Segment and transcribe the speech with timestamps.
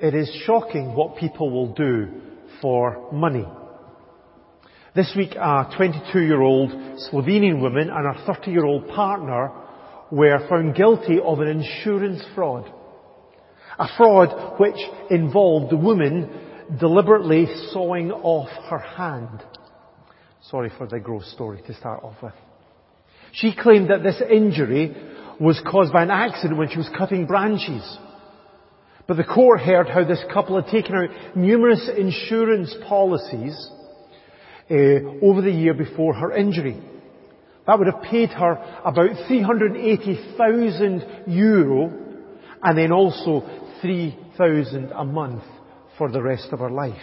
[0.00, 2.08] It is shocking what people will do
[2.62, 3.46] for money.
[4.94, 6.70] This week, a 22-year-old
[7.10, 9.50] Slovenian woman and her 30-year-old partner
[10.12, 12.72] were found guilty of an insurance fraud.
[13.78, 14.78] A fraud which
[15.10, 16.30] involved the woman
[16.78, 19.42] deliberately sawing off her hand.
[20.42, 22.34] Sorry for the gross story to start off with.
[23.32, 24.96] She claimed that this injury
[25.40, 27.98] was caused by an accident when she was cutting branches.
[29.08, 33.70] But the court heard how this couple had taken out numerous insurance policies
[34.70, 34.74] uh,
[35.22, 36.76] over the year before her injury.
[37.66, 41.90] That would have paid her about 380,000 euro
[42.62, 43.48] and then also
[43.80, 45.44] 3,000 a month
[45.96, 47.00] for the rest of her life.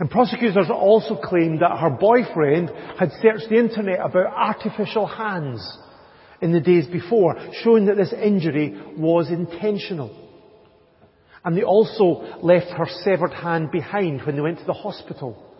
[0.00, 5.78] And prosecutors also claimed that her boyfriend had searched the internet about artificial hands
[6.42, 10.23] in the days before, showing that this injury was intentional.
[11.44, 15.54] And they also left her severed hand behind when they went to the hospital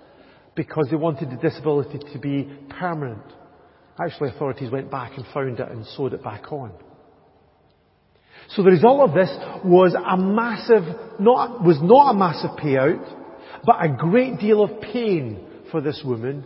[0.54, 3.24] because they wanted the disability to be permanent.
[4.00, 6.72] Actually, authorities went back and found it and sewed it back on.
[8.48, 9.30] So the result of this
[9.64, 13.04] was a massive, not, was not a massive payout,
[13.64, 16.44] but a great deal of pain for this woman,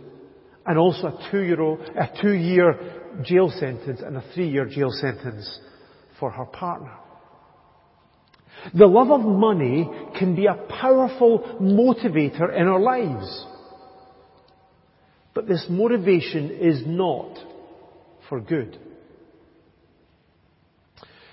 [0.65, 5.59] and also a two-year, a two-year jail sentence and a three-year jail sentence
[6.19, 6.93] for her partner.
[8.73, 13.45] The love of money can be a powerful motivator in our lives.
[15.33, 17.37] But this motivation is not
[18.27, 18.77] for good.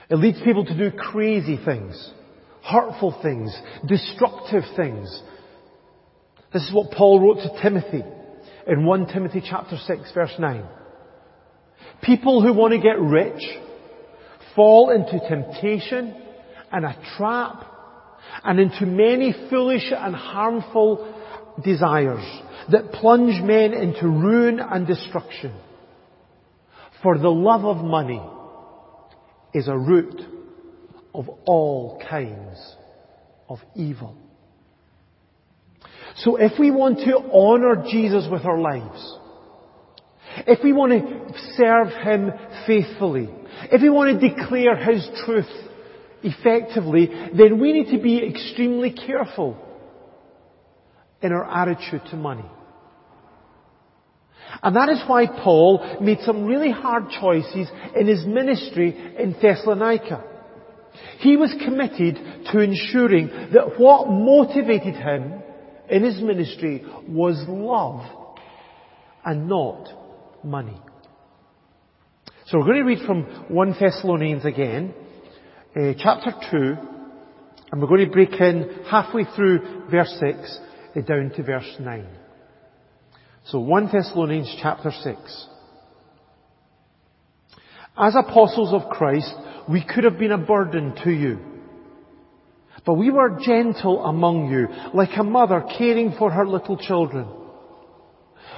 [0.09, 2.13] It leads people to do crazy things,
[2.63, 3.57] hurtful things,
[3.87, 5.23] destructive things.
[6.53, 8.05] This is what Paul wrote to Timothy
[8.67, 10.65] in 1 Timothy chapter 6 verse 9.
[12.03, 13.43] People who want to get rich
[14.55, 16.15] fall into temptation
[16.77, 17.65] and a trap
[18.45, 21.11] and into many foolish and harmful
[21.65, 22.23] desires
[22.71, 25.55] that plunge men into ruin and destruction.
[27.03, 28.21] For the love of money
[29.55, 30.21] is a root
[31.15, 32.59] of all kinds
[33.49, 34.15] of evil.
[36.17, 39.19] So if we want to honour Jesus with our lives,
[40.47, 42.33] if we want to serve Him
[42.67, 43.31] faithfully,
[43.73, 45.66] if we want to declare His truth
[46.27, 49.57] effectively, then we need to be extremely careful
[51.23, 52.45] in our attitude to money.
[54.63, 60.25] And that is why Paul made some really hard choices in his ministry in Thessalonica.
[61.19, 62.17] He was committed
[62.53, 65.43] to ensuring that what motivated him
[65.91, 68.05] in his ministry was love
[69.25, 69.89] and not
[70.43, 70.81] money.
[72.47, 74.95] So we're going to read from 1 Thessalonians again,
[75.77, 76.57] uh, chapter 2,
[77.71, 80.59] and we're going to break in halfway through verse 6
[80.97, 82.07] uh, down to verse 9.
[83.45, 85.47] So 1 Thessalonians chapter 6.
[87.99, 89.35] As apostles of Christ,
[89.69, 91.41] we could have been a burden to you.
[92.87, 97.29] But we were gentle among you, like a mother caring for her little children.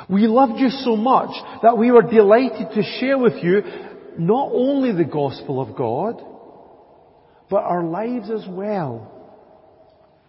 [0.08, 1.30] We loved you so much
[1.62, 3.62] that we were delighted to share with you
[4.18, 6.22] not only the gospel of God,
[7.50, 9.14] but our lives as well,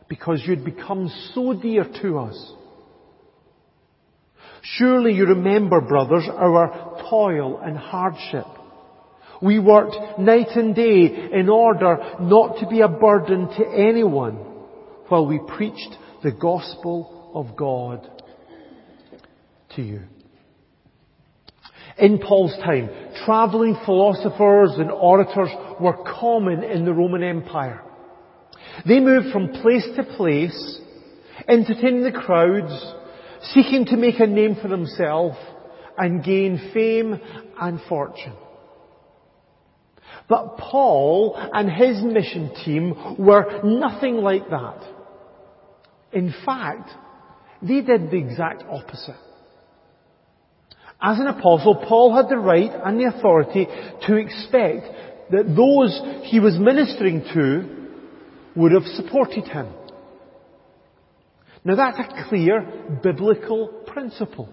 [0.08, 2.54] because you'd become so dear to us.
[4.62, 8.46] Surely you remember, brothers, our toil and hardship.
[9.42, 14.36] We worked night and day in order not to be a burden to anyone
[15.08, 18.10] while we preached the gospel of God
[19.76, 20.02] to you.
[22.00, 22.90] In Paul's time,
[23.26, 25.50] traveling philosophers and orators
[25.82, 27.84] were common in the Roman Empire.
[28.88, 30.80] They moved from place to place,
[31.48, 32.72] entertaining the crowds,
[33.54, 35.38] seeking to make a name for themselves
[35.98, 37.20] and gain fame
[37.60, 38.36] and fortune.
[40.30, 44.84] But Paul and his mission team were nothing like that.
[46.14, 46.90] In fact,
[47.62, 49.16] they did the exact opposite.
[51.02, 53.68] As an apostle, Paul had the right and the authority
[54.08, 54.88] to expect
[55.32, 57.80] that those he was ministering to
[58.56, 59.68] would have supported him.
[61.64, 62.62] Now that's a clear
[63.02, 64.50] biblical principle.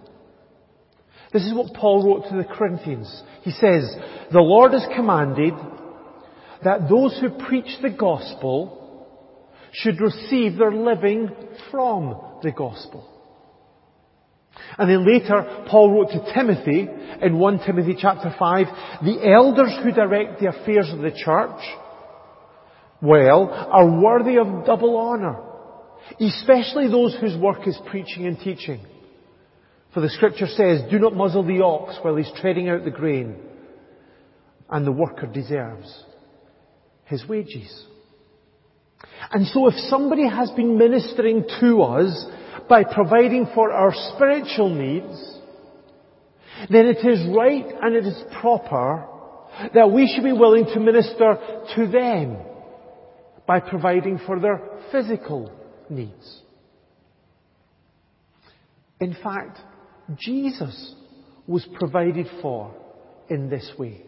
[1.33, 3.23] This is what Paul wrote to the Corinthians.
[3.43, 3.95] He says,
[4.33, 5.55] the Lord has commanded
[6.63, 9.09] that those who preach the gospel
[9.73, 11.31] should receive their living
[11.71, 13.16] from the gospel.
[14.79, 16.89] And then later, Paul wrote to Timothy
[17.23, 18.67] in 1 Timothy chapter 5,
[19.05, 21.61] the elders who direct the affairs of the church
[23.01, 25.37] well are worthy of double honour,
[26.21, 28.81] especially those whose work is preaching and teaching.
[29.95, 33.37] For the scripture says, do not muzzle the ox while he's treading out the grain,
[34.69, 36.05] and the worker deserves
[37.07, 37.87] his wages.
[39.31, 42.27] And so if somebody has been ministering to us
[42.69, 45.39] by providing for our spiritual needs,
[46.71, 49.07] then it is right and it is proper
[49.75, 51.39] that we should be willing to minister
[51.75, 52.39] to them
[53.47, 54.61] by providing for their
[54.91, 55.53] physical
[55.89, 56.43] needs.
[59.01, 59.59] In fact,
[60.19, 60.95] Jesus
[61.47, 62.75] was provided for
[63.29, 64.03] in this way.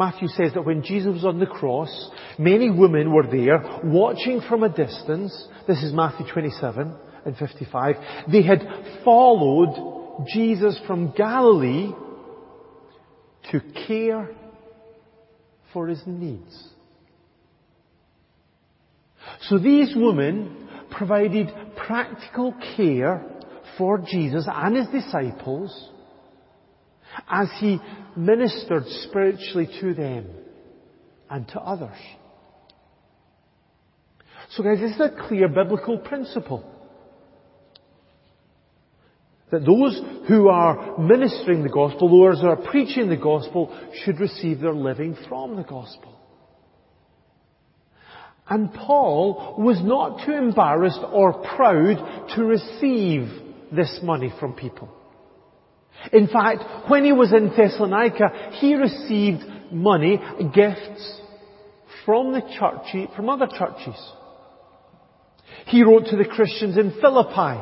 [0.00, 4.62] Matthew says that when Jesus was on the cross, many women were there watching from
[4.62, 5.46] a distance.
[5.68, 7.96] This is Matthew 27 and 55.
[8.32, 8.62] They had
[9.04, 11.92] followed Jesus from Galilee
[13.52, 14.30] to care
[15.74, 16.68] for his needs.
[19.42, 23.22] So these women provided practical care
[23.76, 25.90] for Jesus and his disciples
[27.28, 27.78] as he
[28.16, 30.26] ministered spiritually to them
[31.28, 31.96] and to others.
[34.50, 36.64] So guys, this is a clear biblical principle.
[39.50, 44.60] That those who are ministering the gospel, those who are preaching the gospel, should receive
[44.60, 46.16] their living from the gospel.
[48.48, 53.28] And Paul was not too embarrassed or proud to receive
[53.72, 54.88] this money from people.
[56.12, 59.42] In fact, when he was in Thessalonica, he received
[59.72, 60.18] money,
[60.54, 61.20] gifts
[62.04, 64.12] from the church, from other churches.
[65.66, 67.60] He wrote to the Christians in Philippi,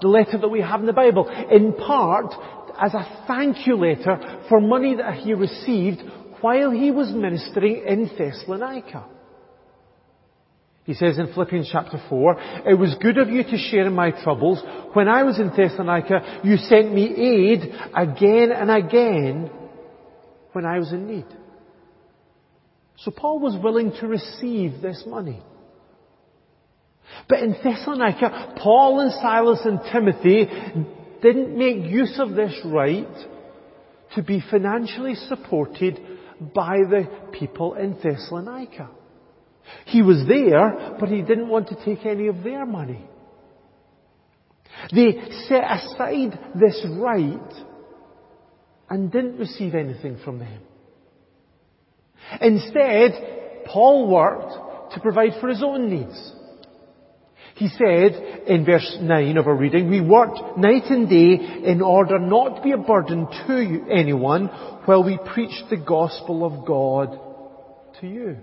[0.00, 2.34] the letter that we have in the Bible, in part
[2.80, 6.00] as a thank you letter for money that he received
[6.40, 9.04] while he was ministering in Thessalonica.
[10.88, 12.36] He says in Philippians chapter 4,
[12.70, 14.62] It was good of you to share in my troubles.
[14.94, 17.60] When I was in Thessalonica, you sent me aid
[17.94, 19.50] again and again
[20.52, 21.26] when I was in need.
[22.96, 25.42] So Paul was willing to receive this money.
[27.28, 30.46] But in Thessalonica, Paul and Silas and Timothy
[31.20, 33.14] didn't make use of this right
[34.14, 36.00] to be financially supported
[36.54, 37.06] by the
[37.38, 38.88] people in Thessalonica.
[39.86, 43.04] He was there, but he didn't want to take any of their money.
[44.94, 45.12] They
[45.48, 47.52] set aside this right
[48.90, 50.60] and didn't receive anything from them.
[52.40, 56.32] Instead, Paul worked to provide for his own needs.
[57.56, 62.18] He said in verse 9 of our reading, We worked night and day in order
[62.18, 64.46] not to be a burden to anyone
[64.84, 67.18] while we preached the gospel of God
[68.00, 68.36] to you.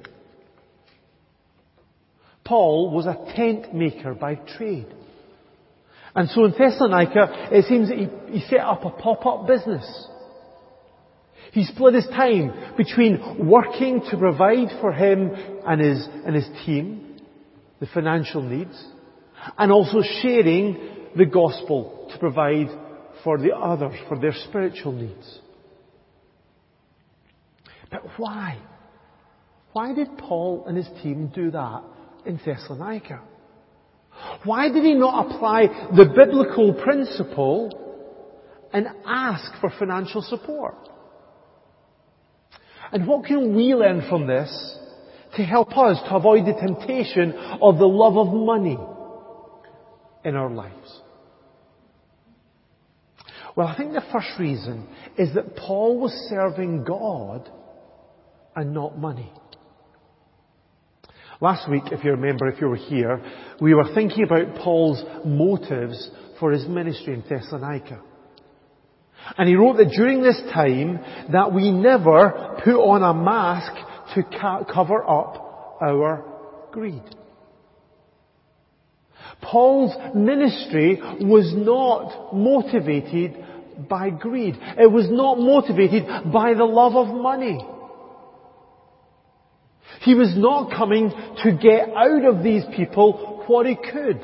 [2.45, 4.87] Paul was a tent maker by trade.
[6.15, 8.07] And so in Thessalonica, it seems that he,
[8.39, 10.07] he set up a pop-up business.
[11.51, 15.31] He split his time between working to provide for him
[15.65, 17.17] and his, and his team,
[17.79, 18.81] the financial needs,
[19.57, 20.77] and also sharing
[21.17, 22.67] the gospel to provide
[23.23, 25.39] for the others, for their spiritual needs.
[27.89, 28.59] But why?
[29.73, 31.83] Why did Paul and his team do that
[32.25, 33.21] in Thessalonica?
[34.43, 37.69] Why did he not apply the biblical principle
[38.73, 40.89] and ask for financial support?
[42.91, 44.77] And what can we learn from this
[45.35, 48.77] to help us to avoid the temptation of the love of money
[50.23, 51.01] in our lives?
[53.55, 57.49] Well, I think the first reason is that Paul was serving God
[58.55, 59.31] and not money.
[61.41, 63.21] Last week, if you remember, if you were here,
[63.59, 68.01] we were thinking about Paul's motives for his ministry in Thessalonica.
[69.37, 70.99] And he wrote that during this time
[71.31, 73.73] that we never put on a mask
[74.15, 76.23] to ca- cover up our
[76.71, 77.03] greed.
[79.41, 83.43] Paul's ministry was not motivated
[83.89, 84.55] by greed.
[84.77, 87.59] It was not motivated by the love of money.
[90.01, 91.11] He was not coming
[91.43, 94.21] to get out of these people what he could.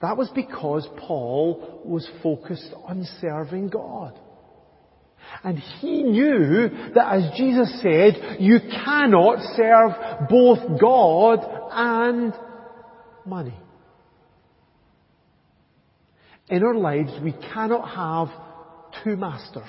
[0.00, 4.18] That was because Paul was focused on serving God.
[5.42, 11.40] And he knew that as Jesus said, you cannot serve both God
[11.72, 12.32] and
[13.26, 13.54] money.
[16.48, 18.28] In our lives, we cannot have
[19.04, 19.64] two masters.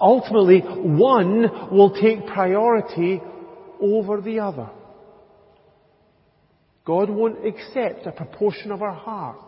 [0.00, 3.20] Ultimately, one will take priority
[3.80, 4.70] over the other.
[6.84, 9.38] God won't accept a proportion of our heart.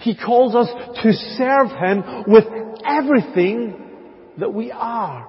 [0.00, 0.68] He calls us
[1.02, 2.44] to serve Him with
[2.86, 3.74] everything
[4.38, 5.28] that we are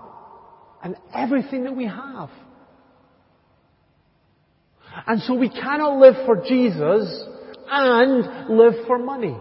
[0.83, 2.29] and everything that we have.
[5.07, 7.23] And so we cannot live for Jesus
[7.69, 9.37] and live for money.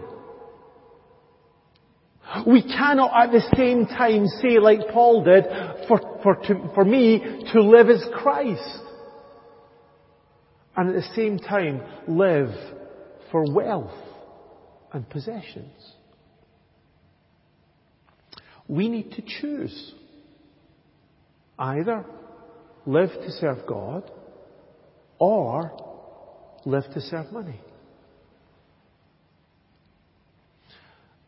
[2.45, 5.45] We cannot at the same time say like Paul did,
[5.87, 8.79] for, for, to, for me to live as Christ.
[10.75, 12.53] And at the same time live
[13.31, 13.91] for wealth
[14.93, 15.93] and possessions.
[18.67, 19.93] We need to choose.
[21.57, 22.05] Either
[22.85, 24.09] live to serve God
[25.17, 25.73] or
[26.65, 27.59] live to serve money.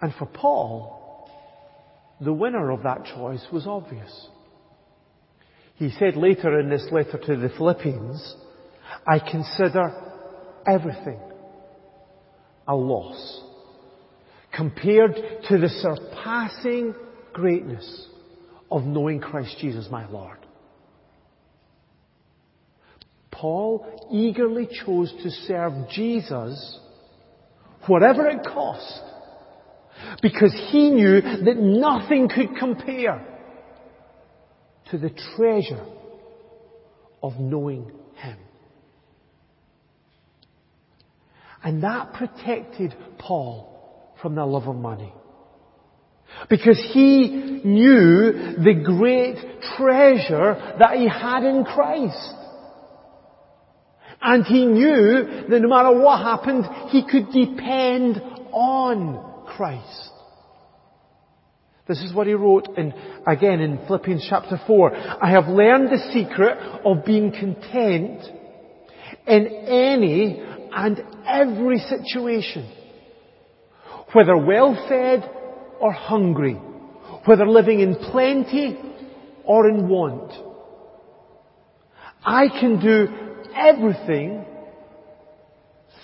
[0.02, 1.30] And for Paul,
[2.20, 4.28] the winner of that choice was obvious.
[5.76, 8.36] He said later in this letter to the Philippians,
[9.08, 9.94] I consider
[10.68, 11.20] everything
[12.68, 13.44] a loss
[14.56, 15.16] compared
[15.50, 16.94] to the surpassing
[17.34, 18.08] greatness
[18.70, 20.38] of knowing Christ Jesus my Lord.
[23.32, 26.80] Paul eagerly chose to serve Jesus
[27.88, 29.02] whatever it cost
[30.22, 33.26] because he knew that nothing could compare
[34.92, 35.86] to the treasure
[37.24, 38.38] of knowing Him.
[41.64, 45.14] And that protected Paul from the love of money.
[46.50, 49.36] Because he knew the great
[49.78, 52.36] treasure that he had in Christ.
[54.22, 59.31] And he knew that no matter what happened, he could depend on
[59.62, 60.10] Christ.
[61.88, 62.92] This is what he wrote in,
[63.28, 64.92] again in Philippians chapter 4.
[65.22, 68.24] I have learned the secret of being content
[69.28, 70.42] in any
[70.76, 72.72] and every situation.
[74.14, 75.30] Whether well fed
[75.80, 76.56] or hungry.
[77.26, 78.80] Whether living in plenty
[79.44, 80.34] or in want.
[82.26, 83.08] I can do
[83.56, 84.44] everything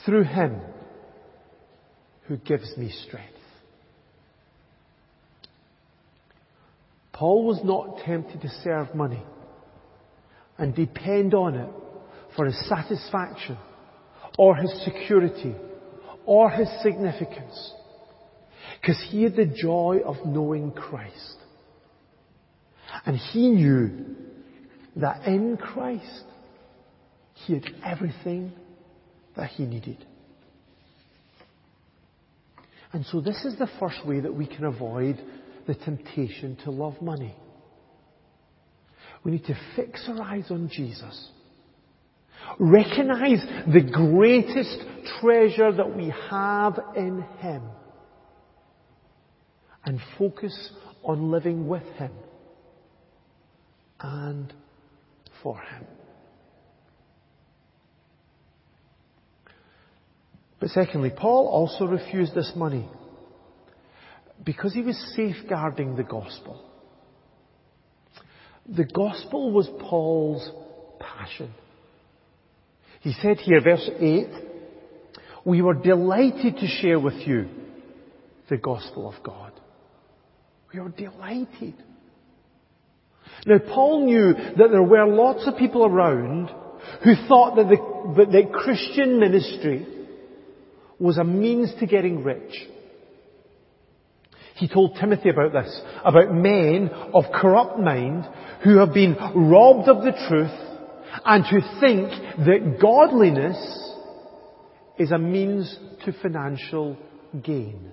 [0.05, 0.61] through Him
[2.27, 3.36] who gives me strength.
[7.17, 9.23] Paul was not tempted to serve money
[10.59, 11.69] and depend on it
[12.35, 13.57] for his satisfaction
[14.37, 15.55] or his security
[16.27, 17.73] or his significance.
[18.79, 21.37] Because he had the joy of knowing Christ.
[23.03, 24.15] And he knew
[24.97, 26.23] that in Christ
[27.33, 28.53] he had everything
[29.35, 30.05] that he needed.
[32.93, 35.19] And so this is the first way that we can avoid
[35.67, 37.35] the temptation to love money.
[39.23, 41.29] We need to fix our eyes on Jesus.
[42.59, 44.79] Recognize the greatest
[45.19, 47.61] treasure that we have in Him.
[49.83, 50.71] And focus
[51.03, 52.11] on living with Him
[53.99, 54.53] and
[55.43, 55.85] for Him.
[60.59, 62.89] But secondly, Paul also refused this money
[64.47, 66.63] because he was safeguarding the gospel.
[68.65, 70.49] The gospel was Paul's
[71.01, 71.51] passion.
[73.01, 74.27] He said here, verse 8,
[75.43, 77.49] we were delighted to share with you
[78.49, 79.51] the gospel of God.
[80.73, 81.75] We were delighted.
[83.45, 86.49] Now Paul knew that there were lots of people around
[87.03, 89.85] who thought that the, that Christian ministry
[90.99, 92.53] was a means to getting rich.
[94.57, 98.27] He told Timothy about this, about men of corrupt mind
[98.63, 100.67] who have been robbed of the truth
[101.25, 102.09] and who think
[102.45, 103.57] that godliness
[104.97, 106.97] is a means to financial
[107.43, 107.91] gain.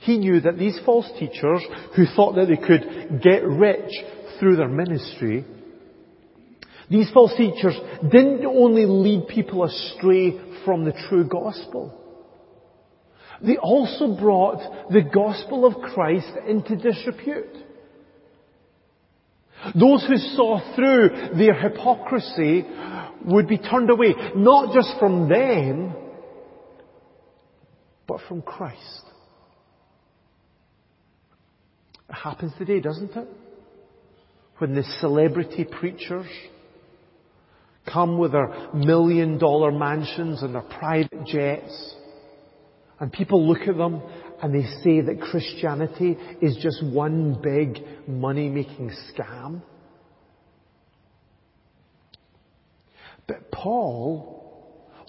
[0.00, 1.62] He knew that these false teachers
[1.96, 3.92] who thought that they could get rich
[4.38, 5.44] through their ministry,
[6.88, 7.76] these false teachers
[8.10, 11.99] didn't only lead people astray from the true gospel,
[13.42, 17.56] they also brought the gospel of Christ into disrepute.
[19.74, 22.64] Those who saw through their hypocrisy
[23.24, 25.94] would be turned away, not just from them,
[28.06, 29.04] but from Christ.
[32.08, 33.28] It happens today, doesn't it?
[34.58, 36.26] When the celebrity preachers
[37.90, 41.94] come with their million dollar mansions and their private jets
[43.00, 44.02] and people look at them
[44.42, 49.62] and they say that Christianity is just one big money-making scam.
[53.26, 54.36] But Paul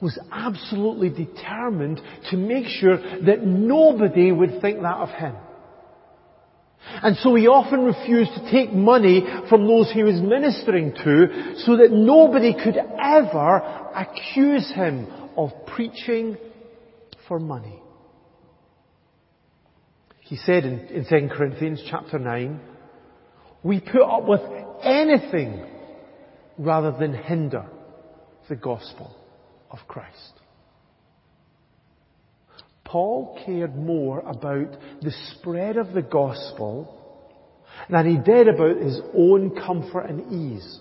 [0.02, 5.36] was absolutely determined to make sure that nobody would think that of him.
[7.04, 11.78] And so he often refused to take money from those he was ministering to so
[11.78, 13.58] that nobody could ever
[13.96, 15.08] accuse him
[15.38, 16.38] of preaching
[17.28, 17.81] for money.
[20.32, 22.62] He said in, in 2 Corinthians chapter 9,
[23.64, 24.40] we put up with
[24.82, 25.62] anything
[26.58, 27.66] rather than hinder
[28.48, 29.14] the gospel
[29.70, 30.32] of Christ.
[32.86, 36.98] Paul cared more about the spread of the gospel
[37.90, 40.80] than he did about his own comfort and ease.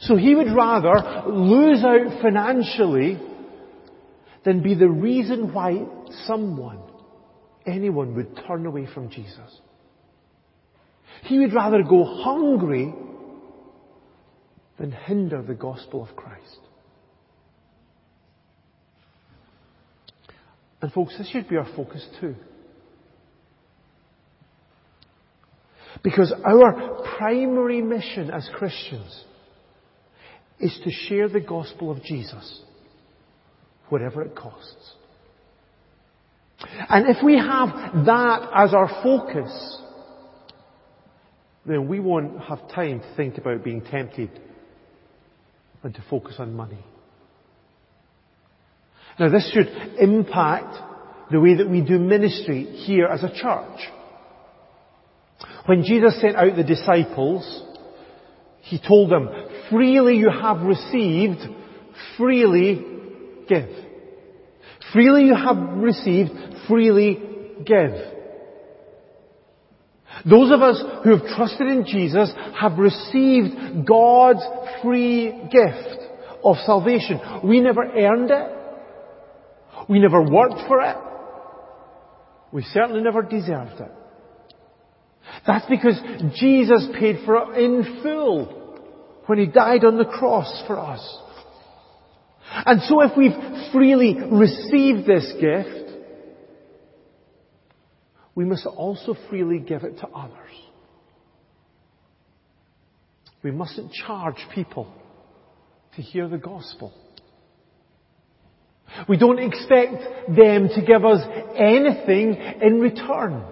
[0.00, 3.18] So he would rather lose out financially
[4.44, 5.86] than be the reason why
[6.26, 6.91] someone,
[7.66, 9.60] anyone would turn away from Jesus.
[11.24, 12.92] He would rather go hungry
[14.78, 16.58] than hinder the gospel of Christ.
[20.80, 22.34] And folks, this should be our focus too.
[26.02, 29.24] Because our primary mission as Christians
[30.58, 32.62] is to share the gospel of Jesus,
[33.88, 34.94] whatever it costs.
[36.88, 39.78] And if we have that as our focus,
[41.66, 44.30] then we won't have time to think about being tempted
[45.82, 46.84] and to focus on money.
[49.18, 50.76] Now this should impact
[51.30, 53.80] the way that we do ministry here as a church.
[55.66, 57.62] When Jesus sent out the disciples,
[58.62, 59.28] He told them,
[59.70, 61.40] freely you have received,
[62.16, 62.84] freely
[63.48, 63.68] give.
[64.92, 66.30] Freely you have received,
[66.68, 67.20] freely
[67.64, 67.92] give.
[70.28, 74.42] Those of us who have trusted in Jesus have received God's
[74.82, 76.02] free gift
[76.44, 77.20] of salvation.
[77.44, 78.52] We never earned it.
[79.88, 80.96] We never worked for it.
[82.52, 83.90] We certainly never deserved it.
[85.46, 86.00] That's because
[86.38, 88.46] Jesus paid for it in full
[89.26, 91.18] when He died on the cross for us.
[92.66, 95.81] And so if we've freely received this gift,
[98.34, 100.50] we must also freely give it to others.
[103.42, 104.92] We mustn't charge people
[105.96, 106.92] to hear the gospel.
[109.08, 109.94] We don't expect
[110.28, 111.20] them to give us
[111.56, 113.42] anything in return.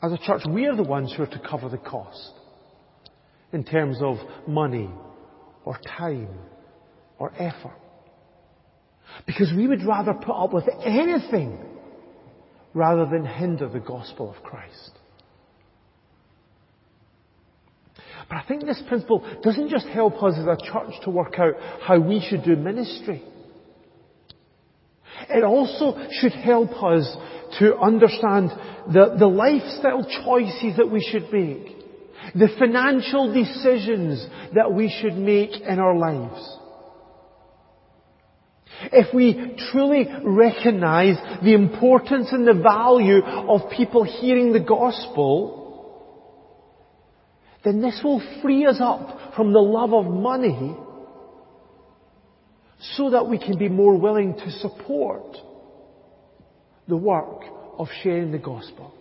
[0.00, 2.32] As a church, we are the ones who are to cover the cost
[3.52, 4.16] in terms of
[4.46, 4.88] money
[5.64, 6.28] or time
[7.18, 7.76] or effort.
[9.26, 11.58] Because we would rather put up with anything
[12.74, 14.92] rather than hinder the gospel of Christ.
[18.28, 21.54] But I think this principle doesn't just help us as a church to work out
[21.80, 23.22] how we should do ministry.
[25.30, 27.16] It also should help us
[27.58, 28.50] to understand
[28.92, 31.76] the, the lifestyle choices that we should make.
[32.34, 36.57] The financial decisions that we should make in our lives.
[38.84, 45.58] If we truly recognize the importance and the value of people hearing the gospel,
[47.64, 50.76] then this will free us up from the love of money
[52.96, 55.36] so that we can be more willing to support
[56.86, 57.42] the work
[57.78, 58.94] of sharing the gospel.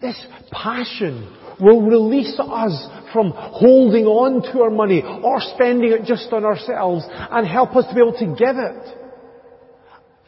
[0.00, 0.20] This
[0.50, 6.44] passion will release us from holding on to our money or spending it just on
[6.44, 8.98] ourselves and help us to be able to give it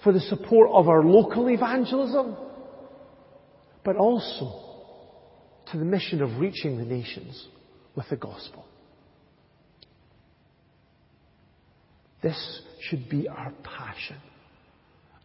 [0.03, 2.37] for the support of our local evangelism,
[3.85, 4.61] but also
[5.73, 7.49] to the mission of reaching the nations
[7.97, 8.67] with the gospel.
[12.23, 14.17] This should be our passion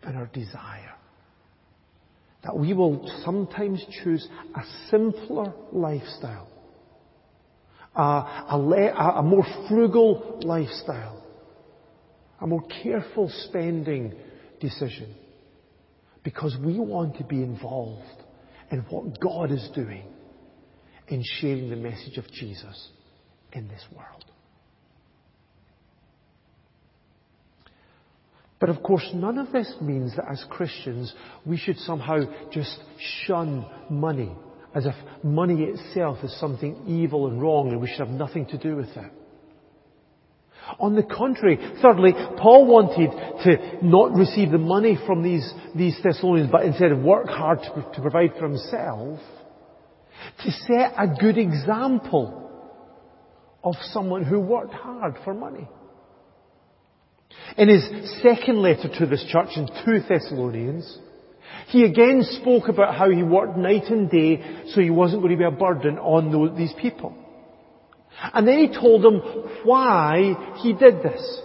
[0.04, 0.96] and our desire.
[2.44, 6.48] That we will sometimes choose a simpler lifestyle,
[7.96, 11.24] a, a, a more frugal lifestyle,
[12.40, 14.14] a more careful spending
[14.60, 15.14] decision,
[16.24, 18.24] because we want to be involved
[18.72, 20.04] in what God is doing
[21.08, 22.90] in sharing the message of Jesus
[23.52, 24.26] in this world.
[28.60, 31.14] But of course, none of this means that as Christians,
[31.46, 32.20] we should somehow
[32.52, 32.78] just
[33.26, 34.36] shun money,
[34.76, 38.58] as if money itself is something evil and wrong and we should have nothing to
[38.58, 39.12] do with it.
[40.80, 43.10] On the contrary, thirdly, Paul wanted
[43.44, 48.02] to not receive the money from these, these Thessalonians, but instead work hard to, to
[48.02, 49.20] provide for himself,
[50.44, 52.46] to set a good example
[53.64, 55.68] of someone who worked hard for money.
[57.58, 57.84] In his
[58.22, 61.00] second letter to this church in 2 Thessalonians,
[61.68, 65.38] he again spoke about how he worked night and day so he wasn't going to
[65.38, 67.16] be a burden on these people.
[68.34, 69.22] And then he told them
[69.64, 71.42] why he did this.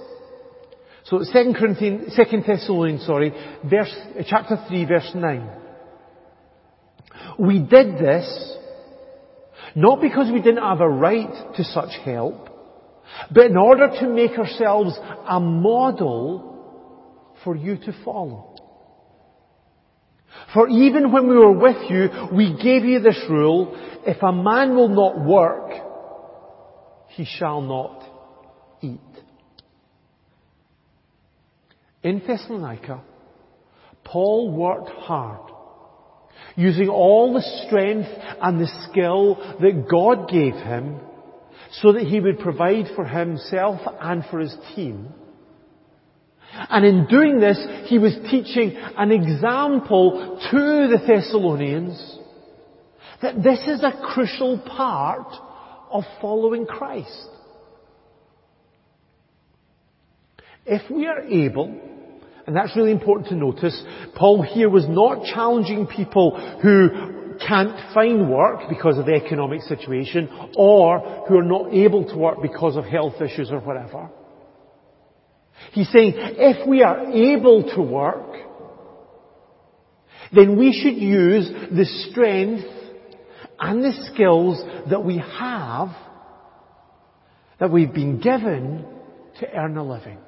[1.05, 3.33] So 2 Corinthians, 2 Thessalonians, sorry,
[3.69, 3.95] verse,
[4.27, 5.51] chapter 3 verse 9.
[7.39, 8.57] We did this
[9.75, 12.49] not because we didn't have a right to such help,
[13.31, 14.97] but in order to make ourselves
[15.29, 16.53] a model
[17.43, 18.54] for you to follow.
[20.53, 24.77] For even when we were with you, we gave you this rule, if a man
[24.77, 25.71] will not work,
[27.09, 28.05] he shall not
[28.83, 29.01] eat.
[32.03, 33.03] In Thessalonica,
[34.05, 35.51] Paul worked hard,
[36.55, 38.09] using all the strength
[38.41, 41.01] and the skill that God gave him
[41.81, 45.13] so that he would provide for himself and for his team.
[46.53, 52.19] And in doing this, he was teaching an example to the Thessalonians
[53.23, 55.27] that this is a crucial part
[55.91, 57.29] of following Christ.
[60.67, 61.81] If we are able,
[62.47, 63.83] and that's really important to notice,
[64.15, 70.29] Paul here was not challenging people who can't find work because of the economic situation
[70.57, 74.09] or who are not able to work because of health issues or whatever.
[75.73, 78.37] He's saying if we are able to work,
[80.33, 82.65] then we should use the strength
[83.59, 85.89] and the skills that we have,
[87.61, 88.85] that we've been given
[89.41, 90.19] to earn a living.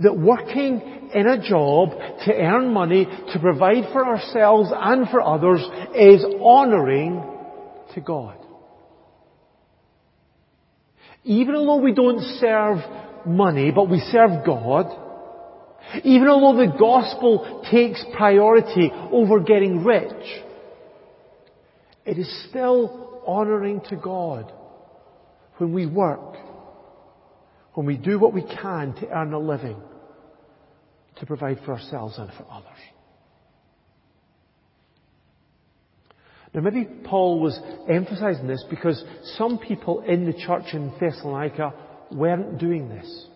[0.00, 1.90] That working in a job
[2.24, 5.60] to earn money, to provide for ourselves and for others
[5.94, 7.22] is honouring
[7.94, 8.36] to God.
[11.24, 12.78] Even although we don't serve
[13.26, 14.86] money, but we serve God,
[16.04, 20.42] even although the gospel takes priority over getting rich,
[22.06, 24.52] it is still honouring to God
[25.58, 26.36] when we work,
[27.74, 29.76] when we do what we can to earn a living,
[31.16, 32.78] to provide for ourselves and for others.
[36.52, 37.58] Now maybe Paul was
[37.88, 39.02] emphasizing this because
[39.36, 41.72] some people in the church in Thessalonica
[42.10, 43.26] weren't doing this.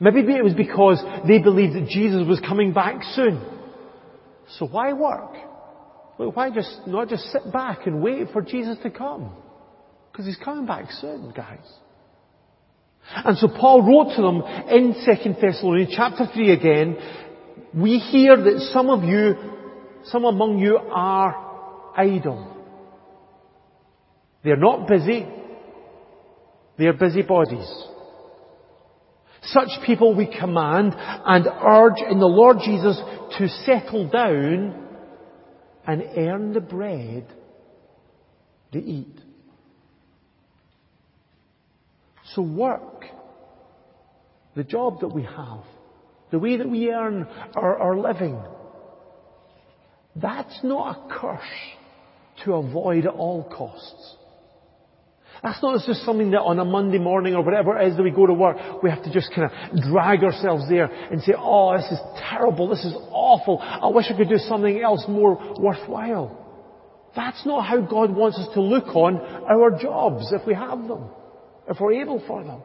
[0.00, 3.42] Maybe it was because they believed that Jesus was coming back soon.
[4.58, 5.34] So why work?
[6.16, 9.32] Why just not just sit back and wait for Jesus to come?
[10.10, 11.58] Because he's coming back soon, guys.
[13.24, 16.96] And so Paul wrote to them in 2 Thessalonians chapter 3 again,
[17.74, 19.34] we hear that some of you
[20.10, 22.56] some among you are idle.
[24.42, 25.26] They're not busy.
[26.78, 27.70] They're busybodies.
[29.42, 33.00] Such people we command and urge in the Lord Jesus
[33.38, 34.86] to settle down
[35.86, 37.26] and earn the bread
[38.72, 39.20] they eat.
[42.34, 43.04] So work.
[44.54, 45.64] The job that we have.
[46.30, 48.38] The way that we earn our, our living
[50.20, 51.40] that's not a curse
[52.44, 54.16] to avoid at all costs.
[55.42, 58.10] That's not just something that on a Monday morning or whatever it is that we
[58.10, 61.76] go to work, we have to just kind of drag ourselves there and say, oh,
[61.76, 66.46] this is terrible, this is awful, I wish I could do something else more worthwhile.
[67.14, 71.08] That's not how God wants us to look on our jobs if we have them,
[71.68, 72.62] if we're able for them.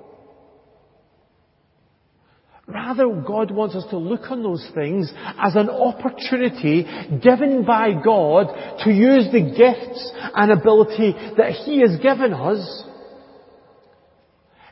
[2.73, 6.87] Rather, God wants us to look on those things as an opportunity
[7.21, 8.47] given by God
[8.83, 12.83] to use the gifts and ability that He has given us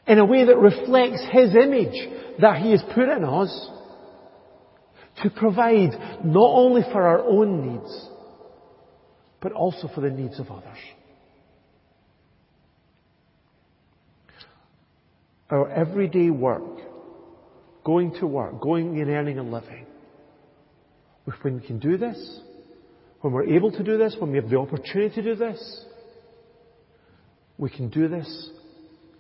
[0.07, 2.09] in a way that reflects His image
[2.41, 3.69] that He has put in us
[5.21, 5.91] to provide
[6.25, 8.07] not only for our own needs,
[9.41, 10.77] but also for the needs of others.
[15.51, 16.80] Our everyday work
[17.83, 19.85] going to work, going and earning a living.
[21.25, 22.39] When we can do this,
[23.21, 25.85] when we're able to do this, when we have the opportunity to do this,
[27.57, 28.49] we can do this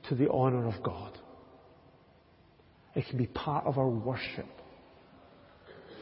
[0.09, 1.17] to the honour of God.
[2.95, 4.47] It can be part of our worship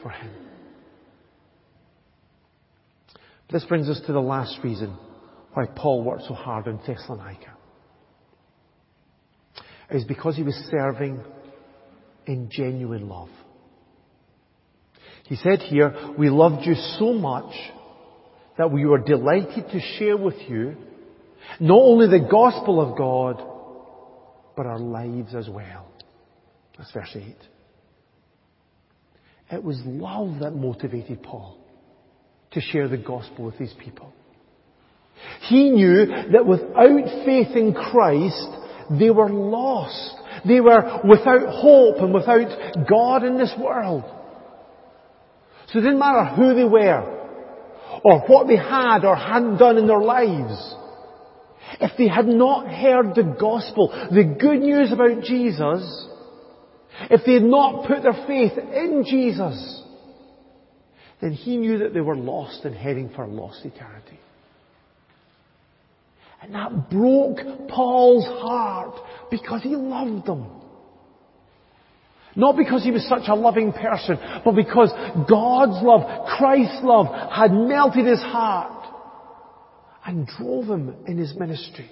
[0.02, 0.30] for Him.
[3.52, 4.96] This brings us to the last reason
[5.52, 7.56] why Paul worked so hard in Thessalonica.
[9.90, 11.20] is because he was serving
[12.26, 13.28] in genuine love.
[15.26, 17.54] He said here, we loved you so much
[18.58, 20.76] that we were delighted to share with you
[21.60, 23.42] not only the gospel of God,
[24.56, 25.86] but our lives as well.
[26.76, 27.36] That's verse 8.
[29.52, 31.58] It was love that motivated Paul
[32.52, 34.12] to share the gospel with these people.
[35.48, 38.48] He knew that without faith in Christ,
[38.98, 40.16] they were lost.
[40.46, 44.04] They were without hope and without God in this world.
[45.68, 47.20] So it didn't matter who they were,
[48.02, 50.74] or what they had or hadn't done in their lives.
[51.80, 56.08] If they had not heard the gospel, the good news about Jesus,
[57.10, 59.82] if they had not put their faith in Jesus,
[61.20, 64.18] then he knew that they were lost and heading for a lost eternity.
[66.42, 68.94] And that broke Paul's heart
[69.30, 70.46] because he loved them.
[72.36, 74.90] Not because he was such a loving person, but because
[75.28, 78.86] God's love, Christ's love, had melted his heart
[80.06, 81.90] and drove him in his ministry.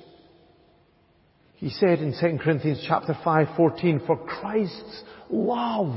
[1.56, 5.92] He said in 2 Corinthians chapter 5, 14, for Christ's love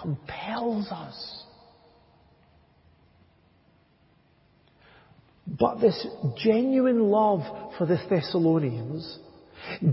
[0.00, 1.44] compels us.
[5.46, 6.06] But this
[6.38, 7.42] genuine love
[7.76, 9.18] for the Thessalonians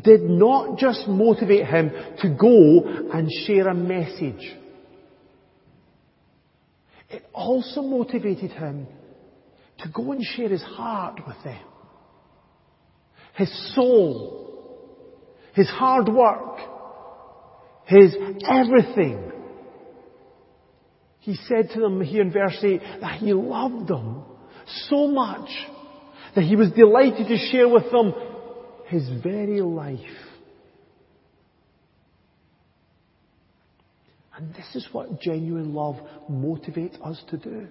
[0.04, 4.56] did not just motivate him to go and share a message.
[7.10, 8.88] It also motivated him
[9.80, 11.62] to go and share his heart with them.
[13.36, 15.12] His soul,
[15.54, 16.60] his hard work,
[17.86, 18.16] his
[18.48, 19.32] everything.
[21.20, 24.24] He said to them here in verse 8 that he loved them
[24.90, 25.50] so much
[26.36, 28.14] that he was delighted to share with them
[28.91, 29.99] his very life.
[34.36, 35.95] And this is what genuine love
[36.30, 37.67] motivates us to do.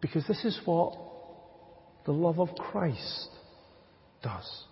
[0.00, 0.96] Because this is what
[2.04, 3.28] the love of Christ
[4.22, 4.64] does.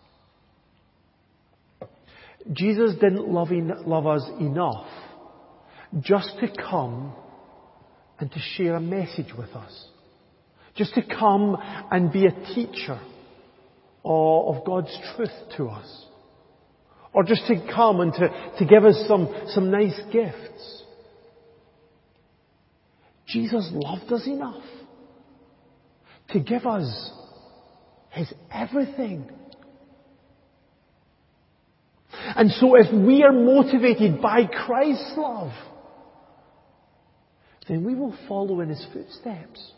[2.53, 4.87] Jesus didn't love, en- love us enough
[6.01, 7.13] just to come
[8.21, 9.89] and to share a message with us.
[10.77, 11.57] Just to come
[11.91, 13.01] and be a teacher
[14.05, 16.05] of God's truth to us.
[17.13, 20.83] Or just to come and to, to give us some, some nice gifts.
[23.27, 24.65] Jesus loved us enough
[26.31, 27.11] to give us
[28.11, 29.31] His everything.
[32.37, 35.53] And so if we are motivated by Christ's love,
[37.69, 39.73] then we will follow in His footsteps.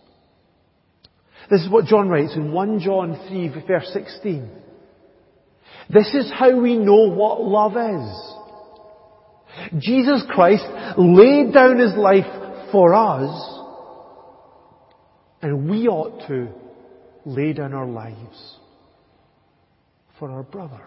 [1.50, 4.50] This is what John writes in 1 John 3 verse 16.
[5.88, 8.32] This is how we know what love is.
[9.78, 10.64] Jesus Christ
[10.98, 12.26] laid down His life
[12.72, 13.60] for us,
[15.40, 16.48] and we ought to
[17.24, 18.56] lay down our lives
[20.18, 20.80] for our brothers.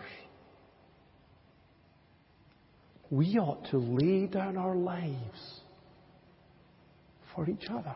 [3.10, 5.62] We ought to lay down our lives
[7.34, 7.96] for each other.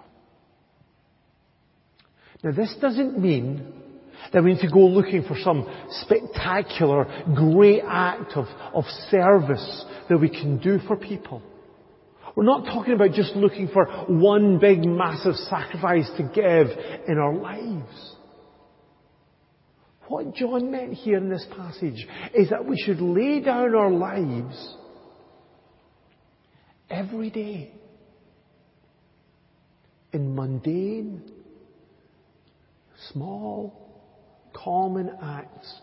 [2.43, 3.73] Now this doesn't mean
[4.31, 5.67] that we need to go looking for some
[6.01, 11.41] spectacular, great act of, of service that we can do for people.
[12.35, 16.67] We're not talking about just looking for one big massive sacrifice to give
[17.07, 18.15] in our lives.
[20.07, 24.75] What John meant here in this passage is that we should lay down our lives
[26.89, 27.71] every day
[30.11, 31.32] in mundane,
[33.11, 33.73] small,
[34.53, 35.73] common acts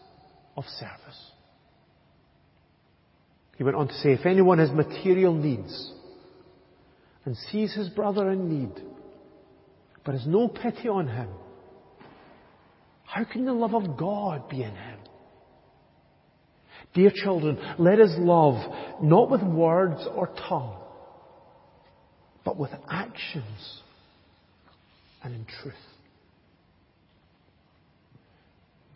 [0.56, 1.30] of service.
[3.56, 5.92] He went on to say, if anyone has material needs
[7.24, 8.72] and sees his brother in need,
[10.04, 11.28] but has no pity on him,
[13.04, 14.98] how can the love of God be in him?
[16.94, 20.78] Dear children, let us love not with words or tongue,
[22.44, 23.82] but with actions
[25.22, 25.74] and in truth.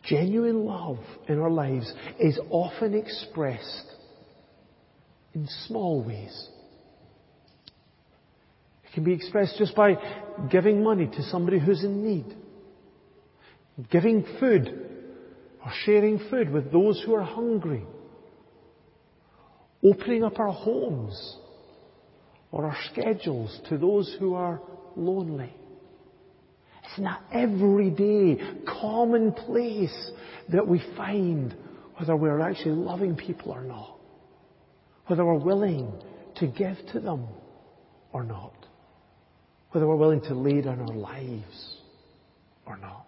[0.07, 1.91] Genuine love in our lives
[2.21, 3.87] is often expressed
[5.35, 6.49] in small ways.
[8.85, 9.97] It can be expressed just by
[10.51, 12.37] giving money to somebody who's in need,
[13.91, 14.91] giving food
[15.65, 17.85] or sharing food with those who are hungry,
[19.83, 21.37] opening up our homes
[22.53, 24.61] or our schedules to those who are
[24.97, 25.53] lonely.
[26.95, 28.39] It's that everyday,
[28.81, 30.11] commonplace
[30.51, 31.55] that we find
[31.97, 33.99] whether we're actually loving people or not,
[35.09, 35.93] whether we're willing
[36.37, 37.27] to give to them
[38.13, 38.55] or not,
[39.73, 41.79] whether we're willing to lay down our lives
[42.65, 43.07] or not.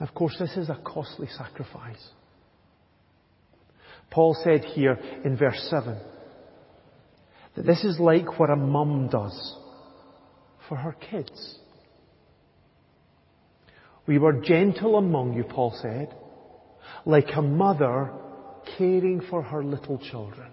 [0.00, 2.06] Of course, this is a costly sacrifice.
[4.10, 5.98] Paul said here in verse 7
[7.56, 9.58] that this is like what a mum does
[10.68, 11.58] for her kids.
[14.06, 16.14] We were gentle among you, Paul said,
[17.06, 18.12] like a mother
[18.76, 20.50] caring for her little children.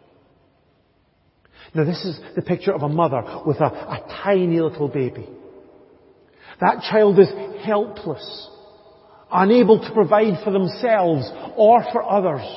[1.74, 5.28] Now this is the picture of a mother with a, a tiny little baby.
[6.60, 7.30] That child is
[7.64, 8.50] helpless,
[9.32, 12.48] unable to provide for themselves or for others.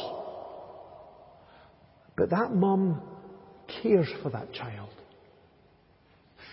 [2.16, 3.02] But that mum
[3.82, 4.90] cares for that child,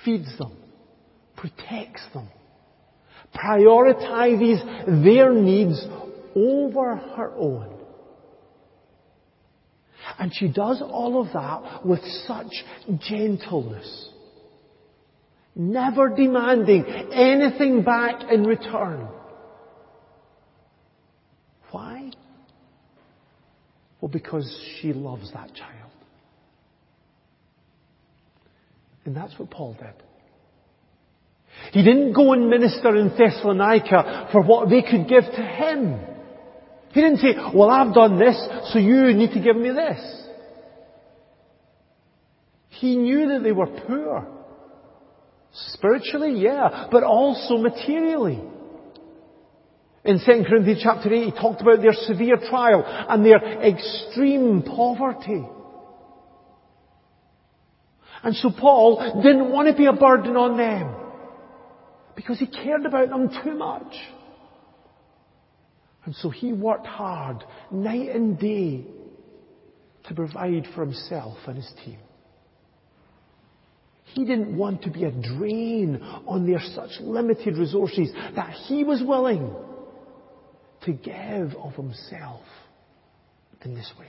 [0.06, 0.56] feeds them,
[1.42, 2.30] protects them,
[3.36, 5.84] prioritizes their needs
[6.36, 7.68] over her own.
[10.20, 12.54] And she does all of that with such
[13.08, 14.10] gentleness.
[15.56, 19.08] Never demanding anything back in return.
[21.72, 22.12] Why?
[24.00, 24.48] Well, because
[24.80, 25.92] she loves that child.
[29.06, 29.94] And that's what Paul did.
[31.72, 36.00] He didn't go and minister in Thessalonica for what they could give to him.
[36.92, 38.36] He didn't say, well, I've done this,
[38.74, 40.00] so you need to give me this.
[42.70, 44.28] He knew that they were poor.
[45.54, 48.42] Spiritually, yeah, but also materially.
[50.04, 55.46] In 2 Corinthians chapter 8, he talked about their severe trial and their extreme poverty.
[58.24, 61.01] And so Paul didn't want to be a burden on them
[62.16, 63.94] because he cared about them too much.
[66.06, 68.86] And so he worked hard, night and day,
[70.08, 72.00] to provide for himself and his team.
[74.06, 79.02] He didn't want to be a drain on their such limited resources that he was
[79.02, 79.56] willing
[80.86, 82.42] to give of himself
[83.64, 84.08] in this way.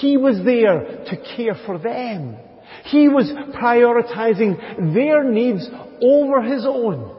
[0.00, 2.36] He was there to care for them.
[2.84, 5.68] He was prioritizing their needs
[6.02, 7.16] over his own.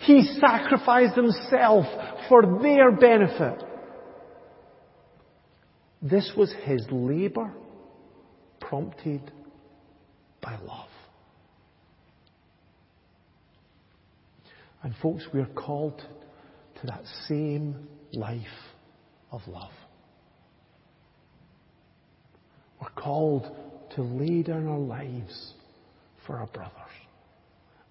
[0.00, 1.86] He sacrificed himself
[2.28, 3.62] for their benefit.
[6.02, 7.52] This was his labor
[8.60, 9.22] prompted
[10.42, 10.88] by love.
[14.82, 15.98] And folks, we are called
[16.80, 18.42] to that same life
[19.32, 19.72] of love.
[22.80, 23.50] We're called
[23.94, 25.52] to lay down our lives
[26.26, 26.72] for our brothers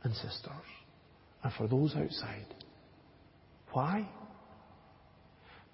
[0.04, 0.52] and sisters
[1.44, 2.54] and for those outside.
[3.72, 4.08] Why?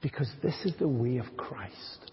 [0.02, 2.12] Because this is the way of Christ.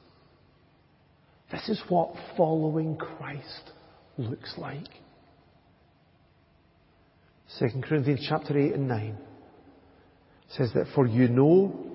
[1.51, 3.71] This is what following Christ
[4.19, 4.89] looks like.
[7.59, 9.19] 2 Corinthians chapter 8 and 9
[10.57, 11.87] says that for you know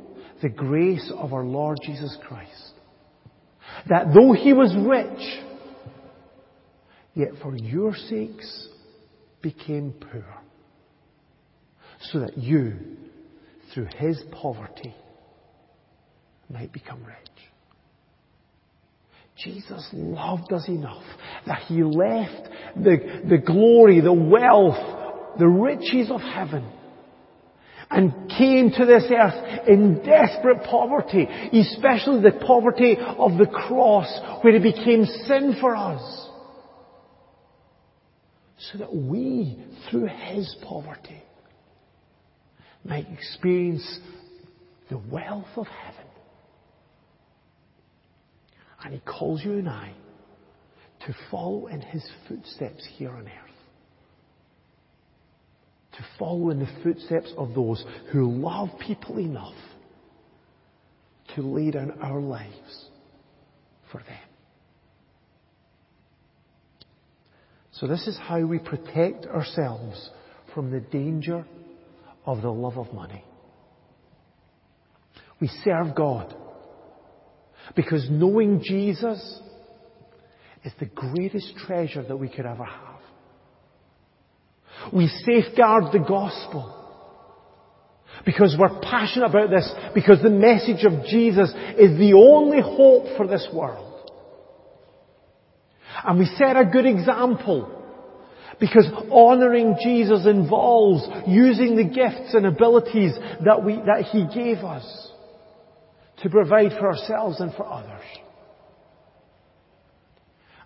[0.41, 2.73] the grace of our Lord Jesus Christ,
[3.87, 5.50] that though he was rich,
[7.13, 8.67] yet for your sakes
[9.41, 10.25] became poor,
[12.11, 12.77] so that you,
[13.73, 14.95] through his poverty,
[16.49, 17.17] might become rich.
[19.37, 21.03] Jesus loved us enough
[21.47, 26.69] that he left the, the glory, the wealth, the riches of heaven
[27.91, 34.07] and came to this earth in desperate poverty, especially the poverty of the cross
[34.41, 36.29] where he became sin for us.
[38.69, 39.57] So that we,
[39.89, 41.23] through his poverty,
[42.83, 43.99] might experience
[44.89, 46.05] the wealth of heaven.
[48.83, 49.93] And he calls you and I
[51.05, 53.31] to follow in his footsteps here on earth.
[55.93, 59.55] To follow in the footsteps of those who love people enough
[61.35, 62.89] to lay down our lives
[63.91, 64.30] for them.
[67.81, 70.11] So this is how we protect ourselves
[70.53, 71.43] from the danger
[72.27, 73.25] of the love of money.
[75.39, 76.35] We serve God
[77.75, 79.19] because knowing Jesus
[80.63, 82.99] is the greatest treasure that we could ever have.
[84.93, 86.77] We safeguard the gospel
[88.27, 93.25] because we're passionate about this, because the message of Jesus is the only hope for
[93.25, 93.90] this world.
[96.05, 97.77] And we set a good example
[98.59, 103.13] because honoring Jesus involves using the gifts and abilities
[103.45, 105.11] that we, that He gave us.
[106.21, 108.05] to provide for ourselves and for others.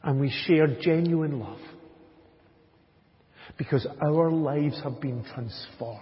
[0.04, 1.60] And we share genuine love
[3.58, 6.02] because our lives have been transformed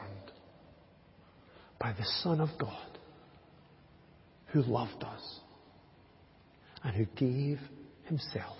[1.80, 2.98] by the Son of God
[4.48, 5.40] who loved us
[6.84, 7.60] and who gave
[8.06, 8.58] himself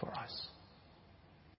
[0.00, 0.49] for us.